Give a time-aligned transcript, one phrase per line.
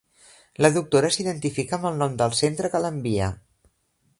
[0.65, 3.29] La doctora s'identifica amb el nom del centre que l'envia.